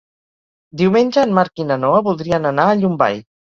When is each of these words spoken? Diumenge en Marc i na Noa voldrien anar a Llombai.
Diumenge 0.81 1.21
en 1.27 1.37
Marc 1.41 1.63
i 1.65 1.67
na 1.73 1.79
Noa 1.83 2.01
voldrien 2.11 2.51
anar 2.55 2.69
a 2.75 2.83
Llombai. 2.83 3.25